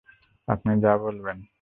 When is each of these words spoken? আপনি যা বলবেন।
আপনি 0.47 0.71
যা 0.81 0.93
বলবেন। 0.97 1.37